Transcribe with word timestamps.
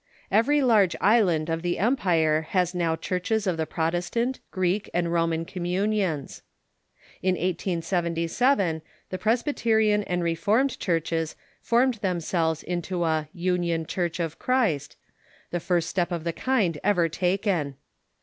Every 0.31 0.63
large 0.63 0.95
island 0.99 1.47
of 1.47 1.61
the 1.61 1.77
empire 1.77 2.41
has 2.49 2.73
now 2.73 2.95
churches 2.95 3.45
of 3.45 3.55
the 3.55 3.67
Protestant, 3.67 4.39
Greek, 4.49 4.89
and 4.95 5.13
Roman 5.13 5.45
communions. 5.45 6.41
In 7.21 7.35
1877 7.35 8.81
the 9.11 9.19
Presbyterian 9.19 10.01
and 10.05 10.23
Reformed 10.23 10.79
churches 10.79 11.35
formed 11.61 11.99
themselves 12.01 12.63
into 12.63 13.03
a 13.03 13.29
"Union 13.31 13.85
Church 13.85 14.19
of 14.19 14.39
Christ," 14.39 14.95
the 15.51 15.59
first 15.59 15.87
step 15.87 16.11
of 16.11 16.23
the 16.23 16.33
kind 16.33 16.79
ever 16.83 17.07
taken. 17.07 17.75